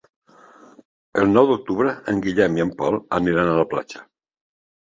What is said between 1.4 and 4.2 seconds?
d'octubre en Guillem i en Pol aniran a la platja.